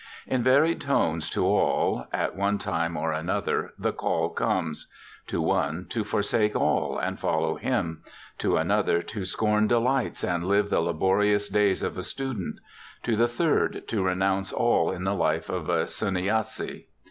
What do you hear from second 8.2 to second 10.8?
to another, to scorn delights and live